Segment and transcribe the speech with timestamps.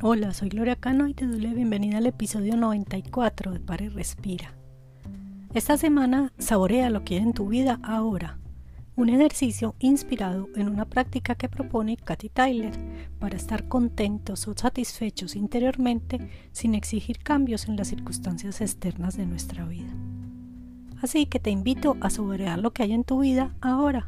[0.00, 4.54] Hola, soy Gloria Cano y te doy la bienvenida al episodio 94 de Pare Respira.
[5.54, 8.38] Esta semana saborea lo que hay en tu vida ahora,
[8.94, 12.70] un ejercicio inspirado en una práctica que propone Katy Tyler
[13.18, 19.64] para estar contentos o satisfechos interiormente sin exigir cambios en las circunstancias externas de nuestra
[19.64, 19.92] vida.
[21.02, 24.06] Así que te invito a saborear lo que hay en tu vida ahora.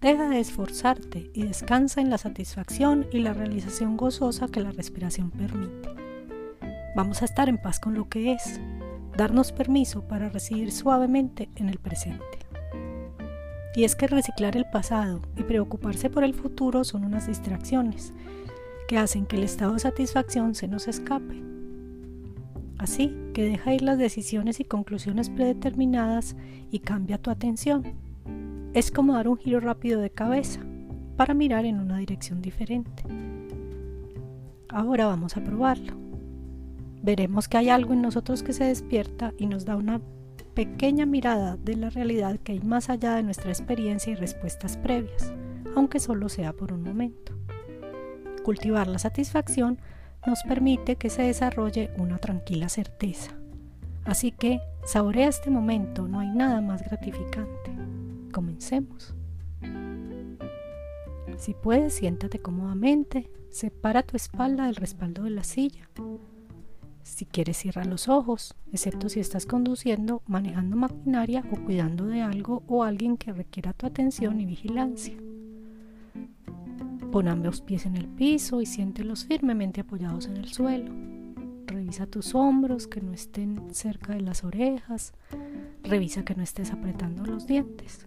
[0.00, 5.30] Deja de esforzarte y descansa en la satisfacción y la realización gozosa que la respiración
[5.30, 5.90] permite.
[6.96, 8.62] Vamos a estar en paz con lo que es,
[9.14, 12.24] darnos permiso para recibir suavemente en el presente.
[13.74, 18.14] Y es que reciclar el pasado y preocuparse por el futuro son unas distracciones
[18.88, 21.42] que hacen que el estado de satisfacción se nos escape.
[22.78, 26.36] Así que deja ir las decisiones y conclusiones predeterminadas
[26.70, 28.09] y cambia tu atención
[28.72, 30.60] es como dar un giro rápido de cabeza
[31.16, 33.02] para mirar en una dirección diferente.
[34.68, 35.94] Ahora vamos a probarlo.
[37.02, 40.00] Veremos que hay algo en nosotros que se despierta y nos da una
[40.54, 45.32] pequeña mirada de la realidad que hay más allá de nuestra experiencia y respuestas previas,
[45.74, 47.32] aunque solo sea por un momento.
[48.44, 49.78] Cultivar la satisfacción
[50.26, 53.32] nos permite que se desarrolle una tranquila certeza.
[54.04, 57.69] Así que saborea este momento, no hay nada más gratificante.
[58.30, 59.14] Comencemos.
[61.36, 65.88] Si puedes, siéntate cómodamente, separa tu espalda del respaldo de la silla.
[67.02, 72.62] Si quieres, cierra los ojos, excepto si estás conduciendo, manejando maquinaria o cuidando de algo
[72.66, 75.16] o alguien que requiera tu atención y vigilancia.
[77.10, 80.92] Pon ambos pies en el piso y siéntelos firmemente apoyados en el suelo.
[81.66, 85.12] Revisa tus hombros que no estén cerca de las orejas.
[85.82, 88.06] Revisa que no estés apretando los dientes.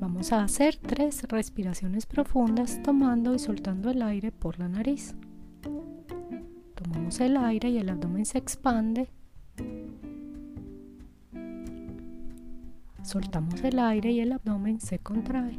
[0.00, 5.16] Vamos a hacer tres respiraciones profundas tomando y soltando el aire por la nariz.
[6.76, 9.08] Tomamos el aire y el abdomen se expande.
[13.02, 15.56] Soltamos el aire y el abdomen se contrae.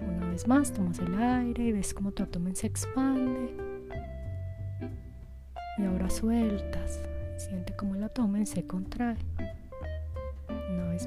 [0.00, 3.54] Una vez más, tomas el aire y ves cómo tu abdomen se expande.
[5.76, 7.02] Y ahora sueltas.
[7.36, 9.18] Siente cómo el abdomen se contrae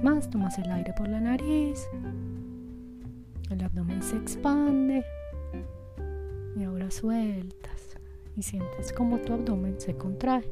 [0.03, 1.87] más, tomas el aire por la nariz,
[3.49, 5.03] el abdomen se expande
[6.57, 7.97] y ahora sueltas
[8.35, 10.49] y sientes como tu abdomen se contrae.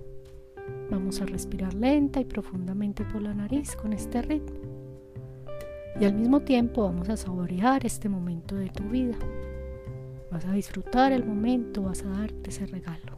[0.92, 4.59] Vamos a respirar lenta y profundamente por la nariz con este ritmo.
[6.00, 9.18] Y al mismo tiempo vamos a saborear este momento de tu vida.
[10.31, 13.16] Vas a disfrutar el momento, vas a darte ese regalo.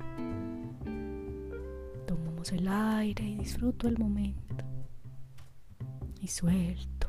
[2.06, 4.71] Tomamos el aire y disfruto el momento
[6.22, 7.08] y suelto.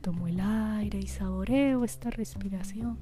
[0.00, 2.98] Tomo el aire y saboreo esta respiración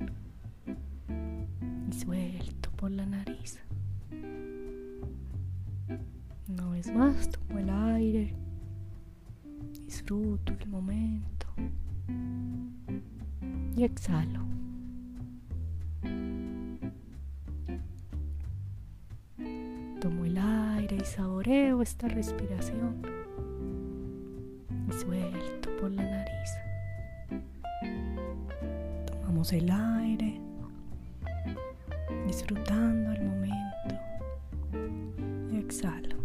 [1.89, 3.61] y suelto por la nariz.
[6.49, 8.35] Una vez más, tomo el aire,
[9.87, 11.47] disfruto el momento
[13.77, 14.48] y exhalo.
[21.01, 23.03] Y saboreo esta respiración
[24.89, 26.51] y suelto por la nariz.
[29.07, 30.41] Tomamos el aire,
[32.27, 33.95] disfrutando el momento
[35.53, 36.17] y exhalo.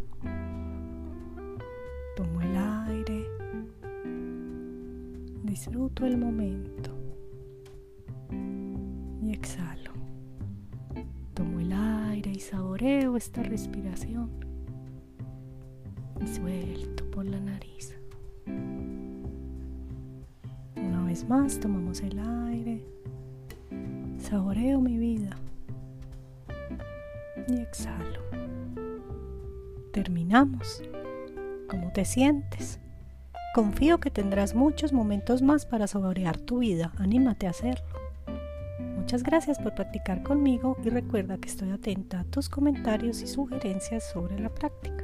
[2.16, 3.28] Tomo el aire,
[5.44, 6.92] disfruto el momento
[9.22, 9.92] y exhalo.
[11.36, 14.53] Tomo el aire y saboreo esta respiración
[16.28, 17.96] suelto por la nariz.
[20.76, 22.84] Una vez más tomamos el aire,
[24.20, 25.38] saboreo mi vida
[27.48, 28.22] y exhalo.
[29.92, 30.82] Terminamos.
[31.70, 32.80] ¿Cómo te sientes?
[33.54, 36.92] Confío que tendrás muchos momentos más para saborear tu vida.
[36.98, 37.86] Anímate a hacerlo.
[38.98, 44.10] Muchas gracias por practicar conmigo y recuerda que estoy atenta a tus comentarios y sugerencias
[44.12, 45.03] sobre la práctica.